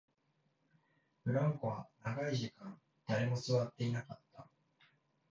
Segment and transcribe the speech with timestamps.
[1.23, 4.47] ブランコは長い時間、誰も座っていなかった